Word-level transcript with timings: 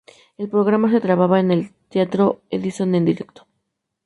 El 0.35 0.49
programa 0.49 0.89
se 0.89 0.99
grababa 0.99 1.39
en 1.39 1.51
el 1.51 1.75
Teatro 1.89 2.41
Edison 2.49 2.95
en 2.95 3.05
directo. 3.05 3.45